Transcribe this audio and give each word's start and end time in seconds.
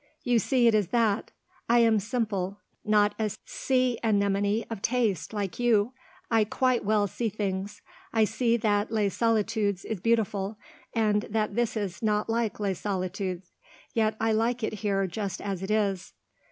You 0.23 0.39
see 0.39 0.65
it 0.65 0.73
is 0.73 0.87
that; 0.87 1.29
I 1.69 1.77
am 1.77 1.99
simple; 1.99 2.59
not 2.83 3.13
a 3.19 3.29
sea 3.45 3.99
anemone 4.03 4.65
of 4.67 4.81
taste, 4.81 5.31
like 5.31 5.59
you. 5.59 5.93
I 6.31 6.43
quite 6.43 6.83
well 6.83 7.05
see 7.05 7.29
things. 7.29 7.83
I 8.11 8.23
see 8.25 8.57
that 8.57 8.91
Les 8.91 9.09
Solitudes 9.09 9.85
is 9.85 9.99
beautiful, 9.99 10.57
and 10.95 11.27
that 11.29 11.53
this 11.55 11.77
is 11.77 12.01
not 12.01 12.31
like 12.31 12.59
Les 12.59 12.79
Solitudes. 12.79 13.51
Yet 13.93 14.17
I 14.19 14.31
like 14.31 14.63
it 14.63 14.73
here 14.73 15.05
just 15.05 15.39
as 15.39 15.61
it 15.61 15.69
is." 15.69 16.13